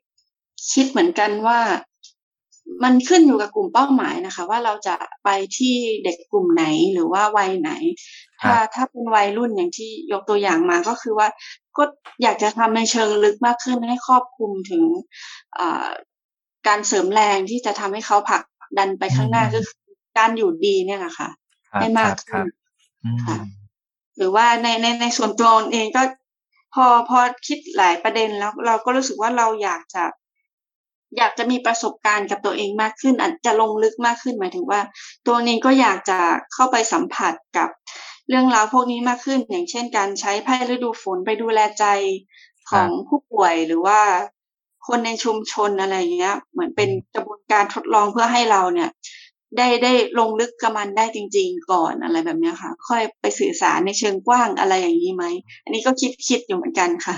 [0.73, 1.61] คิดเหมือนกันว่า
[2.85, 7.71] มันขึ้นอยู่กับกลุ่มเป้าหมายนะคะ ว่าเราจะไปที่เด็กกลุ่มไหนหรือว่าวัยไหน
[8.43, 11.29] ถ้าถ้าเป็นวัยรุ่นอย่างที่ยกตัวอย่างมาก็คือว่า
[11.77, 11.85] ก็
[12.23, 14.85] อยากจะทำในเชิงลึกมากขึ้นให้ครอบคลุมถึง
[16.67, 18.43] การเสริมแรงที่จะทำให้เขาผลัก
[18.79, 19.81] ดันไปข้างหน้าก็คือ
[20.19, 21.29] การอยู่ดีเนี่ยนะคะ
[21.79, 22.47] ให้มากขึ้น
[23.27, 23.37] ค่ะ
[24.21, 26.03] หรือว่าในในในส่วนตัวเองก็
[26.75, 30.05] พอพอคิดหลายประเด็นแล้วเราก็รู้สึกว่าเราอยากจะ
[31.17, 34.81] อยากจะมีประสบการณ์กับตัวเองมากขึ้นอาจจะลงลึกมากขึ้นหมายถึงว่า
[35.27, 36.19] ตัวเองก็อยากจะ
[36.53, 37.69] เข้าไปสัมผัสกับ
[38.29, 41.85] เรื่องราวพวกนี้มากขึ้น อย่างเช่น การใช้ไพ่ฤดูฝนไปดูแลใจ
[42.71, 44.01] ของผู้ป่วยหรือว่า
[44.87, 48.91] คนในชุมชนอะไรอย่างเงี้ย เหมือนเป็นกระบวนการทดลองเพื่อให้เราเนี่ย
[49.57, 55.25] ได้ได้ลงลึกกับมันได้จริง ๆ ก่อนอะไรแบบนี้ค่ะ ค่อยไปสื่อสารในเชิงกว้างอะไรอย่างนี้ไหม
[55.65, 57.17] อันนี้ก็คิดคิดอยู่เหมือนกันค่ะ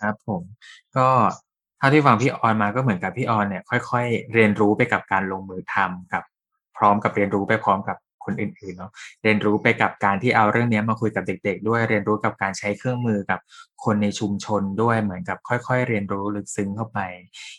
[0.00, 0.42] ครับผม
[0.96, 1.08] ก็
[1.80, 6.22] ท่าที่ฟังพี่ออนมาก็เหมือนกับพี่ออนเนี่ยค่อย ๆ เรียนรู้ไปกับการลงมือทำกับ
[6.76, 13.40] พร้อมกับเรียนรู้ไปพร้อมกับ คนอื่นๆเนาะเรียนรู้ไปกับการที่เอาเรื่องนี้มาคุยกับเด็ก ๆ ด้วยเรียนรู้กับการใช้เครื่องมือกับ
[13.84, 16.98] คนในชุมชนด้วยเหมือนกับค่อย ๆ เรียนรู้ลึกซึ้งเข้าไป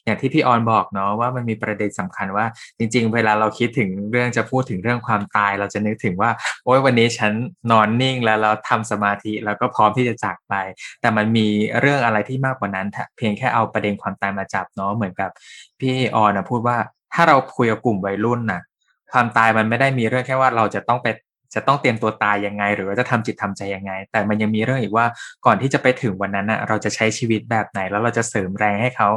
[0.05, 2.45] อย่างที่พี่ออนบอกเนาะว่ามันมีประเด็นสำคัญว่า
[2.77, 6.31] จริง ๆ เวลาเราคิดถึงเรื่องจะพูดถึงเรื่องความตาย เราจะนึกถึงว่า
[6.65, 7.31] โอ้ยวันนี้ฉัน
[7.71, 10.53] นอนนิ่งแล้วเราทำสมาธิแล้วก็พร้อมที่จะจากไป
[11.01, 11.47] แต่มันมี
[11.79, 15.29] เรื่องอะไรที่มากกว่านั้น เพียงแค่เอาประเด็นความตายมาจับเนาะเหมือนกับ
[15.79, 16.77] พี่ออนนะพูดว่า
[17.13, 18.61] ถ้าเราคุยกับกลุ่มวัยรุ่นน่ะ
[19.13, 21.07] ความตายมันไม่ได้มีเรื่องแค่ว่าเราจะต้องไป
[21.55, 25.05] จะต้องเตรียมตัวตายยังไง หรือว่าจะทำจิตทำใจยังไง แต่มันยังมีเรื่องอีกว่า
[25.45, 29.09] ก่อนที่จะไปถึงวันนั้นนะเราจะใช้ชีวิตแบบไหน แล้วเราจะเสริมแรงให้เขา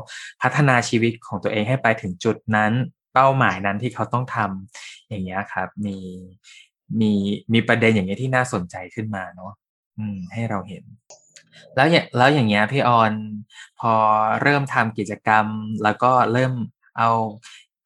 [0.42, 2.72] พัฒนาชีวิตของตัวเองให้ไปถึงจุดนั้น
[3.14, 5.98] เป้าหมายนั้นที่เขาต้องทำอย่างเงี้ยครับ มี
[7.00, 7.12] มี
[7.52, 9.52] มีประเด็นอย่างเงี้ยที่น่าสนใจขึ้นมาเนาะ
[9.98, 10.84] อืม ให้เราเห็น
[11.76, 13.12] แล้วอย่างแล้วอย่างเงี้ยพี่ออน
[13.80, 13.92] พอ
[14.42, 15.46] เริ่มทำกิจกรรม
[15.82, 16.52] แล้วก็เริ่ม
[16.98, 17.10] เอา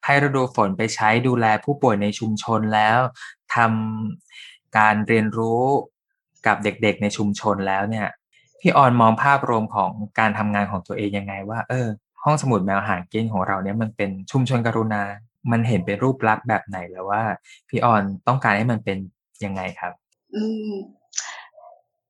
[0.05, 2.99] ให้ฤดูฝนไปใช้ดูแลผู้ป่วยในชุมชนแล้ว
[3.55, 5.63] ทำการเรียนรู้
[6.47, 8.07] กับเด็กๆในชุมชนแล้วเนี่ย
[8.61, 11.87] พี่ออนมองภาพรวมของการทำงานของตัวเองยังไงว่า เออ
[12.23, 15.03] ห้องสมุดแมวหางเก้งของเราเนี่ยมันเป็นชุมชนกรุณา
[15.51, 17.21] มันเห็นเป็นรูปลักษณ์แบบไหนแล้วว่า
[17.69, 18.97] พี่ออนต้องการให้มันเป็น
[19.45, 19.93] ยังไงครับ
[20.35, 20.71] อืม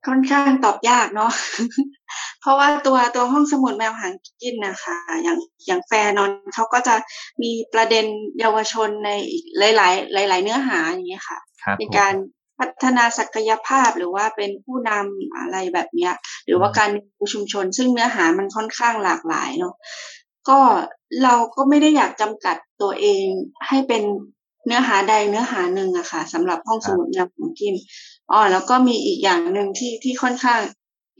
[0.07, 1.31] ค่อนข้างตอบยากเนาะ
[2.41, 6.95] เพราะว่าตัวตัวห้องสมุดแมวหางกินนะคะอย่างอย่างแฟนนอนเขาก็จะ
[7.41, 8.05] มีประเด็น
[8.39, 9.11] เยาวชนใน
[9.57, 11.39] หลาย ๆ หลาย ๆ เนื้อหาอย่างเงี้ยค่ะ
[11.79, 12.13] ในการ
[12.59, 16.13] พัฒนาศักยภาพหรือว่าเป็นผู้นำอะไรแบบเนี้ย
[16.45, 19.75] หรือว่าการมีชุมชน ซึ่งเนื้อหามันค่อนข้างหลากหลายเนาะ
[20.49, 20.59] ก็
[21.23, 23.25] เราก็ไม่ได้อยากจำกัดตัวเอง
[23.67, 24.03] ให้เป็น
[24.65, 27.75] เนื้อหาใดเนื้อหาหนึ่งอะค่ะสำหรับห้องสมุดยามของกิน
[28.31, 30.61] อ๋อแล้วก็มีอีกอย่างหนึ่งที่ที่ค่อนข้าง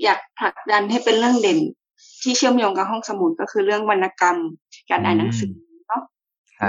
[0.03, 1.59] อยากผลักดันให้เป็นเรื่องเด่น
[2.21, 4.37] ที่เชื่อมโยงกับห้องสมุดก็คือเรื่องวรรณกรรม
[4.89, 5.53] การอ่านหนังสือ
[5.87, 6.03] เนาะ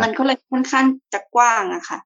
[0.03, 1.99] มันก็เลยค่อนข้างจะกว้างอะค่ะ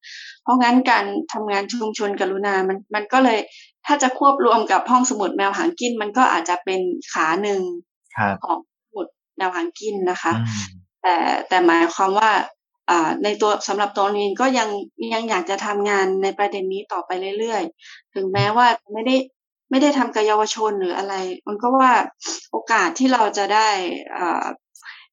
[0.43, 3.39] เพราะงั้นการทำงานชุมชนกรุณา มันมันก็เลย
[3.87, 6.81] ถ้าจะควบรวมกับห้องสมุดแมวหางกิน มันก็อาจจะเป็น
[7.13, 7.61] ขาหนึ่ง
[8.45, 10.33] ของสมุดแมวหางกินนะคะ
[11.03, 11.15] แต่
[11.49, 12.31] แต่หมายความว่า
[13.25, 14.69] ในตัวสำหรับตัวนี้ก็ยัง
[15.15, 19.17] ยังอยากจะทำงานในประเด็นนี้ต่อไปเรื่อยๆ ถึงแม้ว่าไม่ได้
[19.71, 21.15] ไม่ได้ทำกับเยาวชนหรืออะไร
[21.47, 21.93] มันก็ว่า
[22.53, 23.69] โอกาสที่เราจะได้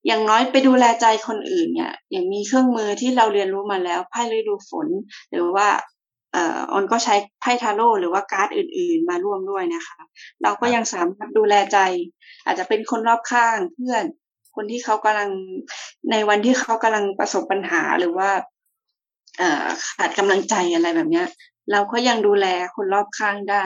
[0.08, 4.88] อย่างน้อยไปดูแลใจคนอื่นเนี่ยอย่างมีเครื่องมือที่เราเรียนรู้มาแล้วไพ่ฤดูฝน
[5.32, 5.68] หรือว่า
[6.34, 10.00] เอ่อออนก็ใช้ไพ่ทาโร่หรือว่าการ์ดอื่น ๆ มาร่วมด้วยนะคะ
[10.44, 11.78] เราก็ยังสามารถดูแลใจ
[12.46, 14.04] อาจจะเป็นคนรอบข้างเพื่อน
[14.56, 15.30] คนที่เขากำลัง
[16.12, 18.30] ในวันที่เขากำลังประสบปัญหาหรือว่า
[19.38, 19.66] เอ่อ
[19.98, 21.28] ขาดกำลังใจอะไรแบบเนี้ย
[21.72, 23.66] เราก็ยังดูแลคนรอบข้างได้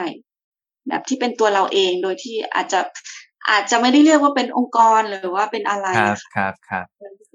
[0.88, 2.80] แบบที่เป็นตัวเราเองโดยที่อาจจะ
[3.50, 6.84] อาจจะไม่ได้เรียกว่าเป็นองค์กรหรือว่าเป็นอะไรครับครับครับ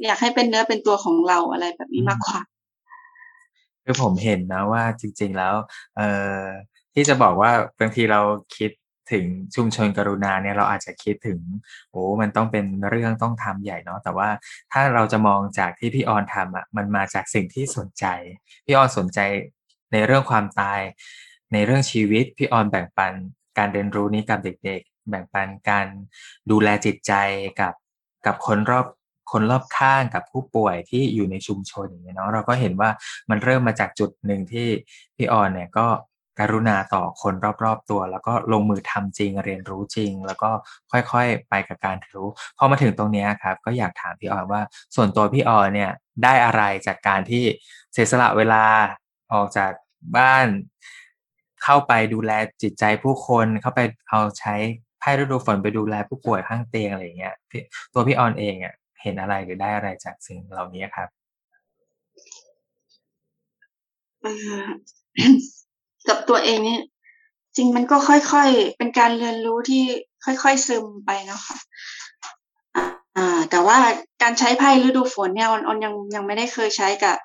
[0.05, 2.39] อยากให้เป็นเนื้อเป็นตัวของเราอะไรแบบนี้มากกว่า
[3.83, 5.55] คือผมเห็นนะว่าจริง ๆแล้ว
[5.97, 6.41] เอ่อ
[6.93, 8.21] ที่จะบอกว่าบางทีเรา
[8.57, 8.71] คิด
[9.11, 11.39] ถึงชุมชนกรุณาเนี่ยเราอาจจะคิดถึง
[11.91, 14.29] โอ้มันต้องเป็นเรื่องต้องทำใหญ่เนาะแต่ว่า
[14.71, 18.05] ถ้าเราจะมองจากที่พี่ออนทำอะมันมาจากสิ่งที่สนใจ
[18.65, 19.19] พี่ออนสนใจ
[19.91, 20.81] ในเรื่องความตาย
[21.53, 23.13] ในเรื่องชีวิตพี่ออนแบ่งปัน
[23.57, 25.87] การเรียนรู้นี้กับเด็ก ๆ แบ่งปันการ
[26.51, 27.13] ดูแลจิตใจ
[27.61, 27.73] กับ
[28.25, 28.87] กับคนรอบ
[29.31, 32.89] คนรอบข้างกับผู้ป่วยที่อยู่ในชุมชนอย่างเงี้ยเนาะเราก็เห็นว่า
[33.29, 34.67] มันเริ่มมาจากจุดหนึ่งที่
[35.17, 35.87] พี่ออนเนี่ยก็
[36.39, 40.49] กรุณาต่อคนรอบๆตัว แล้วก็ลงมือทำจริงเรียนรู้จริง แล้วก็
[40.91, 44.61] ค่อยๆไปกับการรู้พอมาถึงตรงนี้ครับ ก็อยากถามพี่ออนว่า
[44.95, 45.91] ส่วนตัวพี่ออนเนี่ย
[46.23, 47.43] ได้อะไรจากการที่
[47.93, 48.63] เสียสละเวลา
[49.33, 49.71] ออกจาก
[50.17, 50.47] บ้าน
[51.63, 54.55] เข้าไปดูแลจิตใจผู้คนเข้าไปเอาใช้
[54.99, 57.35] ไพ่ฤดูฝนไปดูแลผู้ป่วยข้างเตียงอะไรเงี้ย
[57.93, 61.09] ตัวพี่ออนเองอะเห็นอะไรหรือได้อะไรจากสิ่งเหล่านี้ครับ
[66.07, 66.81] กับตัวเองเนี่ย
[67.55, 69.83] จริงมันก็ค่อยๆ เป็นการเรียนรู้ที่
[70.25, 71.57] ค่อยๆซึมไปนะคะ
[73.17, 73.77] อ่า แต่ว่า
[74.21, 77.17] การใช้ไพ่ฤดูฝนเนี่ยออนยังยังไม่ได้เคยใช้กับ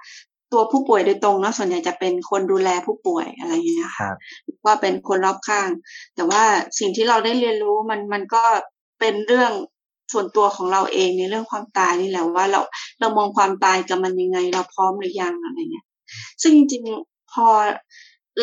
[0.52, 4.10] ตัวผู้ป่วยโดยตรงเนาะส่วนใหญ่จะเป็นคนดูแลผู้ป่วยอะไรอย่างเงี้ยค่ะ
[4.64, 5.68] ว่าเป็นคนรอบข้าง
[6.14, 6.42] แต่ว่า
[6.78, 8.44] สิ่งที่เราได้เรียนรู้มันมันก็
[9.00, 9.52] เป็นเรื่อง
[10.12, 12.60] ส่วนตัวของเราเองในเรื่องความตายนี่แหละว่าเรา
[13.00, 15.86] เรามองความตายกับมันยังไง เราพร้อมหรือยังอะไรเงี้ย
[16.42, 17.46] ซึ่งจริงๆพอ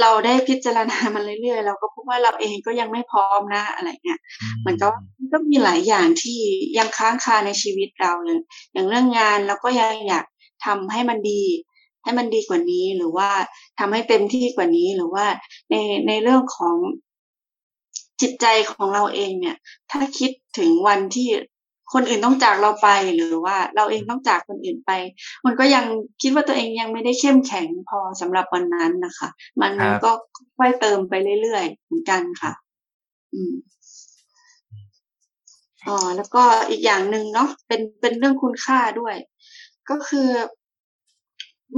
[0.01, 4.19] เราได้พิจารณามันเรื่อยๆ เราก็พบว่าเราเองก็ยังไม่พร้อมนะอะไรเงี้ย
[4.65, 6.39] มันก็มันก็มีหลายอย่างที่
[6.77, 8.39] ยังค้างคาในชีวิตเราเลย
[8.73, 10.25] อย่างเรื่องงานเราก็ยังอยาก
[10.65, 11.41] ทำให้มันดี
[12.05, 13.29] ให้มันดีกว่านี้หรือว่า
[13.79, 15.25] ทำให้เต็มที่กว่านี้หรือว่า
[15.69, 15.75] ใน
[16.07, 16.75] ในเรื่องของ
[18.21, 19.55] จิตใจของเราเองเนี่ย
[19.91, 21.27] ถ้าคิดถึงวันที่
[21.93, 24.91] คนอื่นต้องจากเราไปหรือว่าเราเองต้องจากคนอื่นไป
[25.45, 25.85] มันก็ยัง
[26.21, 29.29] คิดว่าตัวเองยังไม่ได้เข้มแข็งพอสำหรับวันนั้นนะคะ
[29.61, 29.71] มัน
[30.03, 30.11] ก็
[30.57, 32.51] ค่อยเติมไปเรื่อยๆเหมือนกันค่ะ
[33.33, 33.53] อืม
[35.87, 39.15] อ๋อแล้วก็อีกอย่างหนึ่งเนาะเป็นเป็นเรื่องคุณค่าด้วย
[39.89, 40.29] ก็คือ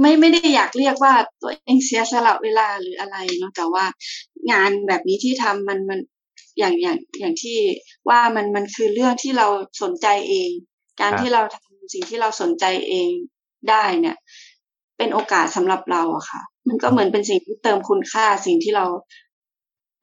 [0.00, 3.84] ไม่ไม่ได้อยากเรียกว่าตัวเองเสียสละเวลาหรืออะไรเนาะแต่ว่า
[4.52, 6.00] งานแบบนี้ที่ทำมันมัน
[6.58, 7.58] อย่างอย่างอย่างที่
[8.08, 9.46] ว่ามันมันคือเรื่องที่เรา
[9.82, 10.50] สนใจเอง
[11.00, 13.10] การที่เราทำสิ่งที่เราสนใจเอง
[13.70, 14.16] ได้เนี่ย
[14.96, 18.84] เป็นโอกาสสำหรับเราอะค่ะ มันก็เหมือนเป็นสิ่งที่เติมคุณค่าสิ่งที่เรา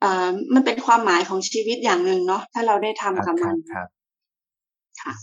[0.00, 3.56] เอ่อมันเป็นความหมายของชีวิตอย่างหนึ่งเนาะถ้าเราได้ทำกับมัน
[5.02, 5.14] ค่ะ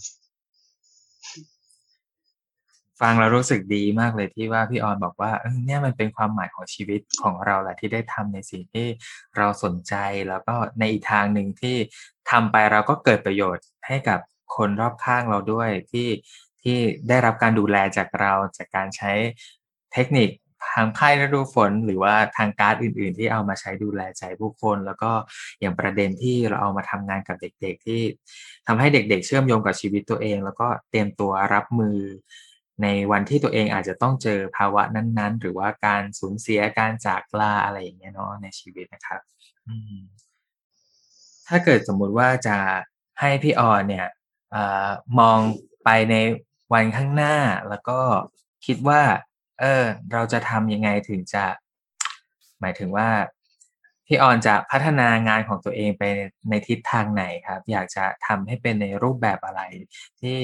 [3.01, 8.88] ฟังแล้วรู้สึกดีมากเลยที่ว่าพี่ออนบอกว่าเออเนี่ยมันเป็นความหมายของชีวิตของเราแหละที่ได้ทำในสิ่งที่
[9.38, 9.93] เราสนใจ
[10.29, 11.77] แล้วก็ในอีกทางหนึ่งที่
[12.32, 14.19] ทำไปเราก็เกิดประโยชน์ให้กับ
[14.56, 16.10] คนรอบข้างเราด้วยที่
[16.63, 16.77] ที่
[17.10, 19.12] ได้รับการดูแลจากเราจากการใช้
[19.93, 20.29] เทคนิค
[20.73, 25.12] ทางไพ่ฤดูฝน หรือว่าทางการ์ดอื่น ๆ ที่เอามาใช้ดูแลใจผู้คน แล้วก็
[25.60, 28.01] อย่างประเด็นที่เราเอามาทำงานกับเด็ก ๆ ที่
[28.67, 31.97] ทำให้เด็ก ๆ เชื่อมโยงกับชีวิตตัวเอง แล้วก็เตรียมตัวรับมือ
[32.81, 39.21] ในวันที่ตัวเองอาจจะต้องเจอภาวะนั้นๆ หรือว่าการสูญเสียการจากลาอะไรอย่างเงี้ยเนาะในชีวิตนะครับ
[41.47, 42.57] ถ้าเกิดสมมุติว่าจะ
[43.19, 44.07] ให้พี่ออนเนี่ย
[44.55, 44.57] อ
[45.19, 45.39] มอง
[45.83, 46.15] ไปใน
[46.73, 47.36] วันข้างหน้า
[47.69, 47.99] แล้วก็
[48.65, 49.01] คิดว่า
[49.59, 51.45] เออ เราจะทำยังไงถึงจะ
[52.62, 53.09] หมายถึงว่า
[54.07, 56.03] พี่ออนจะพัฒนางานของตัวเองไป
[56.49, 59.62] ในทิศทางไหนครับ อยากจะทำให้เป็นในรูปแบบอะไร
[60.21, 60.39] ที่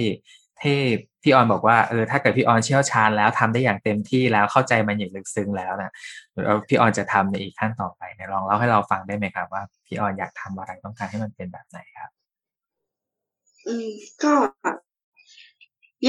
[0.62, 0.80] เที่
[1.24, 5.92] พี่ออนบอกว่าเออถ้าเกิดพี่ออนเชี่ยวชาญแล้วทำได้อย่างเต็มที่แล้วเข้าใจมันอย่างลึกซึ้งแล้วนะ
[6.68, 12.10] พี่ออนจะทำในอีกขั้นต่อไปเนี่ยลองเล่าให้เราฟังได้ไหมครับว่าพี่ออนอยากทำอะไรต้องการให้มันเป็นแบบไหนครับ
[13.68, 13.90] อืม
[14.24, 14.34] ก็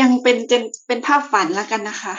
[0.01, 2.15] ยังเป็นเป็นเป็นภาพฝันแล้วกันนะคะ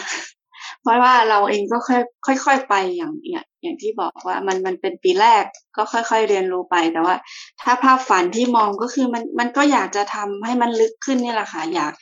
[0.82, 3.14] เพราะว่าเราเองก็ค่อยค่อยๆไปอย่าง
[3.62, 5.44] อย่างที่บอกว่ามันมันเป็นปีแรก
[5.78, 7.16] ก็ค่อย ๆ เรียนรู้ไปแต่ว่า
[7.62, 11.94] ถ้าภาพฝันที่มองก็คือมันมันก็อยากจะทำให้มันลึกขึ้นนี่แหละค่ะอยาก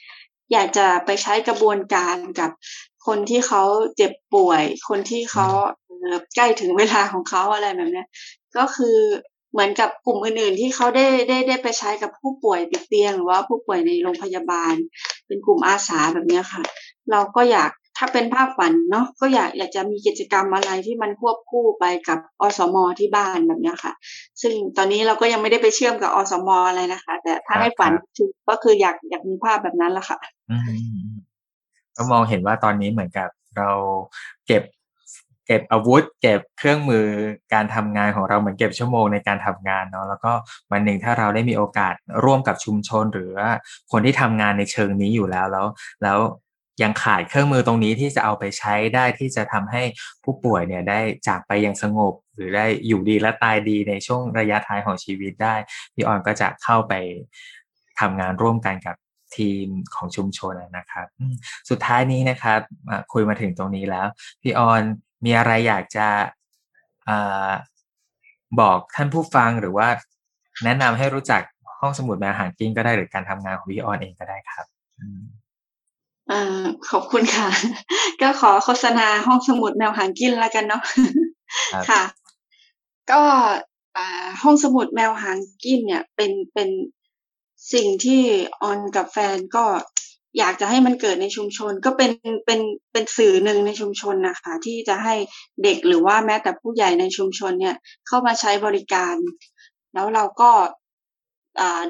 [0.52, 2.52] อยากจะไปใช้กระบวนการกับ
[3.08, 3.64] คนที่เขา
[3.98, 5.48] เจ็บป่วย คนที่เขา
[6.36, 8.06] ใกล้ถึงเวลาของเขาอะไรแบบนี้
[8.58, 8.98] ก็คือ
[9.52, 14.74] เหมือนกับกลุ่มอื่นๆที่เขาได้ได้ได้ไปใช้กับผู้ป่วยติดเตียงหรือว่าผู้ป่วยในโรงพยาบาล
[15.28, 16.64] เป็นกลุ่มอาสาแบบนี้ค่ะ
[17.12, 23.94] เราก็อยาก ถ้าเป็นภาพฝันเนาะก็อยากอยากจะมีกิจกรรมอะไรที่มันควบคู่ไปกับอสมที่บ้านแบบนี้ค่ะ
[24.42, 27.92] ซึ่งตอนนี้เราก็ยังไม่ได้ไปเชื่อมกับอสมอะไรนะคะ แต่ถ้าให้ฝัน
[28.50, 30.20] ก็คืออยากอยากมีภาพแบบนั้นละค่ะ
[31.96, 33.70] ก็มองเห็นว่าตอนนี้เหมือนกับเรา
[34.48, 34.64] เก็บ
[35.48, 37.06] เก็บอาวุธ เก็บเครื่องมือ
[37.54, 40.32] การทำงานของเราเหมือนเก็บชั่วโมงในการทำงานเนาะแล้วก็
[40.72, 43.50] วันหนึ่งถ้าเราได้มีโอกาสร่วมกับชุมชน หรือว่า
[43.92, 45.66] คนที่ทำงานในเชิงนี้อยู่แล้วแล้ว
[46.04, 46.20] แล้ว
[46.82, 49.84] ยังขาดเครื่องมือตรงนี้ที่จะเอาไปใช้ได้ที่จะทำให้
[50.24, 55.56] ผู้ป่วยเนี่ยได้จากไปอย่างสงบ หรือได้อยู่ดีและตายดีในช่วงระยะท้ายของชีวิตได้
[55.94, 56.94] พี่ออนก็จะเข้าไป
[58.00, 58.96] ทำงานร่วมกันกับ
[59.38, 61.08] ทีมของชุมชนนะครับ
[61.70, 62.60] สุดท้ายนี้นะครับ
[63.14, 64.08] คุยมาถึงตรงนี้แล้ว
[64.42, 64.82] พี่ออน
[65.26, 66.08] มีอะไรอยากจะ
[67.10, 67.12] อ
[68.60, 69.88] บอกท่านผู้ฟังหรือว่า
[70.66, 71.42] แนะนำให้รู้จัก
[71.82, 74.66] ห้องสมุดแมวหางกิ้งก็ได้หรือการทำงานของพี่ออนเองก็ได้ครับ
[76.32, 76.34] อ
[76.90, 77.50] ขอบคุณค่ะ
[78.22, 80.82] ก็ขอโฆษณาห้องสมุดแมวหางกิ้งแล้วกันเนาะ
[81.90, 82.04] ค่ะ
[83.12, 83.22] ก็
[84.44, 86.70] ห้องสมุดแมวหางกิ้งเนี่ยเป็นเป็น
[87.74, 88.22] สิ่งที่
[88.62, 89.66] ออนกับแฟนก็
[90.38, 92.12] อยากจะให้มันเกิดในชุมชน ก็เป็น
[92.46, 92.60] เป็น
[92.92, 95.16] เป็นสื่อหนึ่งในชุมชนนะคะ ที่จะให้
[95.64, 97.76] เด็กหรือว่าแม้แต่ผู้ใหญ่ในชุมชนเนี่ย
[98.08, 99.16] เข้ามาใช้บริการ
[99.94, 100.52] แล้วเราก็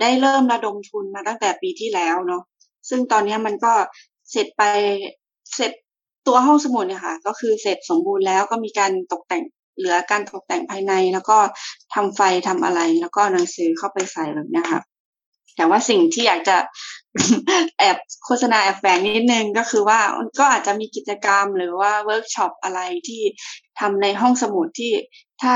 [0.02, 2.44] ได้เริ่มระดมทุนมาตั้งแต่ปีที่แล้วเนาะ
[2.90, 3.74] ซึ่งตอนนี้มันก็
[4.32, 4.62] เสร็จไป
[5.56, 5.72] เสร็จ
[6.28, 9.44] ตัวห้องสมุดเนี่ยค่ะ ก็คือเสร็จสมบูรณ์แล้วก็มีการตกแต่ง
[9.78, 11.38] เหลือการตกแต่งภายใน แล้วก็
[11.94, 14.82] ทำไฟทำอะไร แล้วก็หนังสือเข้าไปใส่แบบนี้ค่ะ
[15.56, 16.58] แต่ว่าสิ่งที่อยากจะ
[17.80, 20.00] แอบโฆษณาแอบแฝงนิดนึงก็คือว่า
[20.40, 23.22] ก็อาจจะมีกิจกรรมหรือว่าเวิร์กช็อปอะไรที่
[23.80, 24.94] ทำในห้องสมุดที่
[25.42, 25.56] ถ้า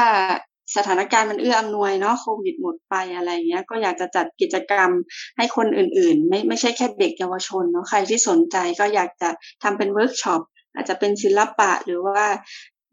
[0.77, 4.89] สถานการณ์มันเอื้ออำนวยเนาะโควิดหมดไปอะไรเงี้ย ก็อยากจะจัดกิจกรรม
[5.37, 9.29] ให้คนอื่น ๆ ไม่ไม่ใช่แค่เด็กเยาวชนเนาะใครที่สนใจก็อยากจะ
[9.63, 10.41] ทำเป็นเวิร์กช็อป
[10.75, 12.23] อาจจะเป็นศิลปะหรือว่า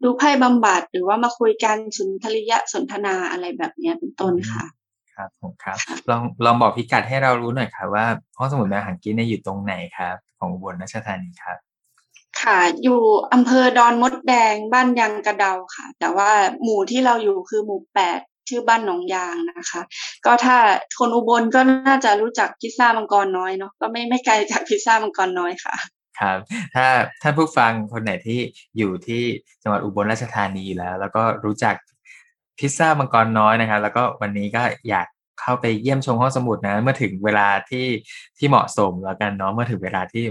[0.03, 4.65] ดูไพ่บำบัดหรือว่ามาคุยกันสุนทรียสนทนาอะไรแบบนี้เป็นต้นค่ะ
[5.15, 5.77] ครับผมครับ
[6.09, 8.05] ลองลองบอกพิกัดให้เรารู้หน่อยครับว่า
[8.37, 11.57] ห้องสมุดแมวหังกี้เนี่ยอยู่ตรงไหนครับ ของอุบลราชธานีครับ
[12.41, 13.01] ค่ะ อยู่
[13.33, 16.29] อำเภอดอนมดแดงบ้านยังกระเดาค่ะ แต่ว่า
[16.63, 19.81] หมู่ที่เราอยู่คือหมู่แปดชื่อบ้านหนองยางนะคะ
[20.25, 20.57] ก็ถ้า
[20.99, 25.75] คนอุบลก็น่าจะรู้จักพิซซ่ามังกรน้อยเนาะก็ไม่ไม่ไกลจากพิซซ่ามังกรน้อยค่ะ
[26.19, 26.37] ครับ
[26.75, 26.87] ถ้า
[27.21, 28.39] ท่านผู้ฟังคนไหนที่
[28.77, 29.23] อยู่ที่
[29.63, 31.75] จังหวัดอุบลราชธานีแล้ว แล้วก็รู้จัก
[32.59, 35.07] พิซซ่ามังกรน้อยนะครับ แล้วก็วันนี้ก็อยาก
[35.41, 37.87] เข้าไปเยี่ยมชมห้องสมุดนะ เมื่อถึงเวลาที่
[38.37, 40.23] ที่เหมาะสมแล้วกันเนาะเมื่อถึงเวลาที่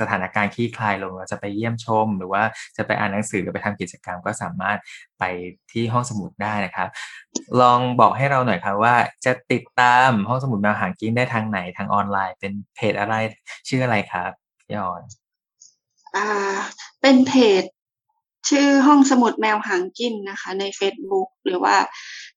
[0.00, 2.42] สถานการณ์คลี่คลายลงเราจะไปเยี่ยมชม หรือว่า
[2.76, 4.78] จะไปอ่านหนังสือหรือไปทำกิจกรรมก็สามารถ
[5.18, 5.24] ไป
[5.72, 6.88] ที่ห้องสมุดได้นะครับ
[7.60, 13.14] ลองบอกให้เราหน่อยครับว่าจะติดตามห้องสมุดแมวหางกิ้งได้ทางไหนทางออนไลน์ เป็นเพจอะไร
[13.68, 14.30] ชื่ออะไรครับ
[14.60, 15.02] พี่ออน
[16.16, 16.28] อ่า
[17.00, 17.32] เป็นเพ
[17.62, 17.64] จ
[18.48, 21.76] ชื่อห้องสมุดแมวหางกินนะคะ ใน Facebook หรือว่า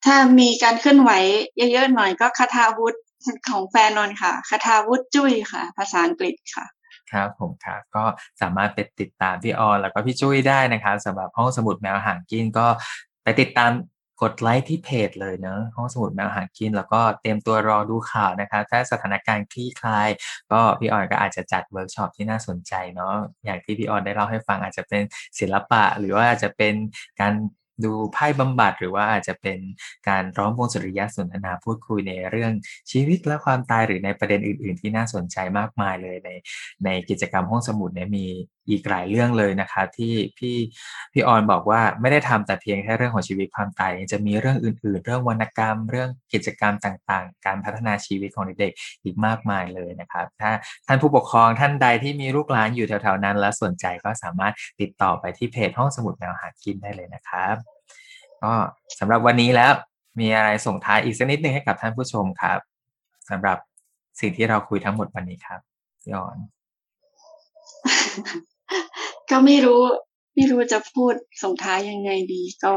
[0.05, 1.11] ถ้ามีการเคลื่อนไหว
[1.57, 2.95] เยอะๆหน่อยก็คาทาวุฒ
[3.49, 6.65] ของแฟนนอนค่ะคาทาวุฒจุ้ยค่ะ ภาษาอังกฤษค่ะ
[7.11, 8.03] ครับผมครับก็
[8.41, 12.67] สามารถไปติดตามพี่ออนแล้วก็พี่จุ้ยได้นะครับสำหรับห้องสมุดแมวหางกินก็
[13.23, 13.71] ไปติดตาม
[14.21, 20.09] กดไลค์ที่เพจเลยเนะห้องสมุดแมวหางกิน แล้วก็เตรียมตัวรอดูข่าวนะครับ ถ้าสถานการณ์คลี่คลาย
[20.51, 25.03] ก็พี่ออนก็อาจจะจัดเวิร์กช็อปที่น่าสนใจเนาะอย่างที่พี่ออนได้เล่าให้ฟังอาจจะเป็น
[25.39, 26.73] ศิลปะ หรือว่าอาจจะเป็น
[27.21, 27.33] การ
[27.83, 29.59] ดูไพ่บำบัดหรือว่าอาจจะเป็น
[30.09, 32.51] การล้อมวงสุนทรียสนทนาพูดคุยในเรื่อง
[32.91, 36.29] ชีวิตและความตายหรือในประเด็นอื่น ๆ ที่น่าสนใจมากมายเลยใน
[36.85, 38.25] ในกิจกรรมห้องสมุดเนี่ยมี
[38.69, 40.55] อีกหลายเรื่องเลยนะครับที่พี่
[41.13, 50.51] พี่ออนบอกว่าไม่ได้ทำแต่เพียงแค่เรื่องของชีวิตความตายจะมีเรื่องอื่น ๆ เรื่องวรรณกรรม เรื่องกิจกรรมต่างๆ การพัฒนาชีวิตของเด็กๆอีกมากมายเลยนะครับ ถ้า
[50.87, 57.55] ท่านผู้ปกครองท่านใดที่มีลูกหลานอยู่แถวๆนั้น และสนใจก็สามารถติดต่อไปที่เพจห้องสมุดแมวหากินได้เลยนะครับ
[58.43, 58.53] ก็
[58.99, 59.71] สำหรับวันนี้แล้ว
[60.19, 62.59] มีอะไรส่งท้ายอีกสักนิดนึงให้กับท่านผู้ชมครับ
[63.29, 63.57] สำหรับ
[64.19, 65.61] สิ่งที่เราคุยทั้งหมดวันนี้ครับ
[66.11, 66.37] ย้อน
[69.31, 69.81] ก็ไม่รู้
[70.35, 71.13] ไม่รู้จะพูด
[71.43, 72.73] ส่งท้ายยังไงดีก็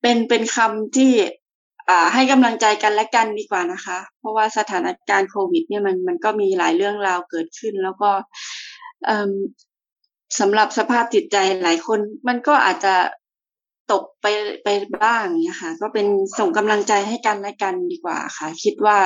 [0.00, 1.12] เป็นเป็นคำที่
[1.88, 8.10] อ่าให้กำลังใจกันและกันดีกว่านะคะ เพราะว่าสถานการณ์โควิด เนี่ยมันมันก็มีหลายเรื่องราวเกิดขึ้น แล้วก็
[10.40, 12.94] สำหรับสภาพจิตใจหลายคน มันก็อาจจะ
[13.92, 14.26] ตกไป
[14.64, 14.68] ไป
[15.02, 16.06] บ้างเนี่ยค่ะ ก็เป็น
[16.38, 18.98] ส่งกำลังใจให้กันและกันดีกว่าค่ะ คิดว่า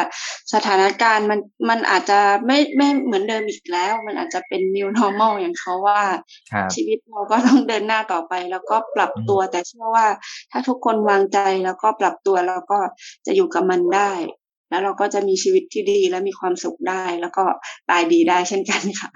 [0.55, 6.03] สถานการณ์มันมันอาจจะไม่ไม่เหมือนเดิมอีกแล้ว มันอาจจะเป็น new normal อย่างเขาว่า
[6.75, 10.07] ชีวิตเราก็ต้องเดินหน้าต่อไป แล้วก็ปรับตัวแต่เชื่อว่า
[10.51, 12.79] ถ้าทุกคนวางใจแล้วก็ปรับตัวแล้วก็
[13.27, 14.13] จะอยู่กับมันได้
[14.71, 17.45] แล้วเราก็จะมีชีวิตที่ดีและมีความสุขได้ แล้วก็
[17.91, 19.11] ตายดีได้เช่นกันค่ะ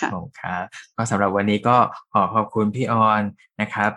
[0.00, 0.64] ครับผมครับ
[0.96, 1.76] ก็สำหรับวันนี้ก็
[2.12, 3.22] ขอขอบคุณพี่ออน
[3.60, 3.92] นะครับ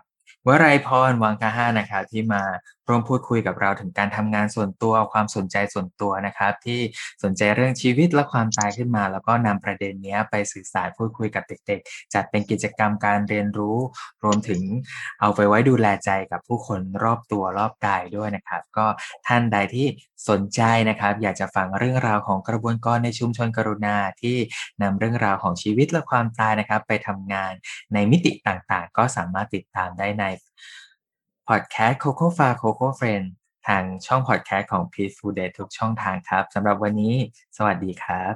[0.47, 2.43] วไรพรวังกาห้านะครับที่มา
[2.89, 6.79] ร่วมพูดคุยกับเราถึงการทำงานส่วนตัวความสนใจส่วนตัวนะครับ ที่
[7.23, 13.77] สนใจเรื่องชีวิตและความตายขึ้นมา แล้วก็นำประเด็นนี้ไปสื่อสารพูดคุยกับเด็ก ๆ จัดเป็นกิจกรรมการเรียนรู้
[14.23, 14.61] รวมถึง
[15.21, 18.85] เอาไปไว้ดูแลใจกับผู้คนรอบตัวรอบกายด้วยนะครับ ก็
[19.27, 19.87] ท่านใดที่
[20.29, 24.37] สนใจนะครับ อยากจะฟังเรื่องราวของกระบวนกรในชุมชนกรุณาที่
[24.81, 27.53] นำเรื่องราวของชีวิตและความตายนะครับ ไปทำงาน
[27.93, 30.25] ในมิติต่างๆ ก็สามารถติดตามได้ใน
[31.49, 33.23] พอดแคสต์โคโค่ฟาโคโค่เฟรน
[33.67, 37.15] ทางช่องพอดแคสต์ของ Peaceful Death ทุกช่องทางครับสำหรับวันนี้
[37.57, 38.33] สวัสดีครับ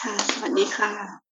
[0.00, 1.23] ค่ะ สวัสดีค่ะ